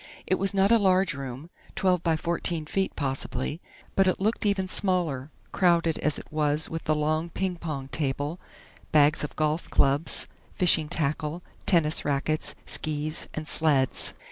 [0.25, 3.61] It was not a large room twelve by fourteen feet, possibly
[3.95, 8.39] but it looked even smaller, crowded as it was with the long ping pong table,
[8.91, 14.15] bags of golf clubs, fishing tackle, tennis racquets, skis and sleds.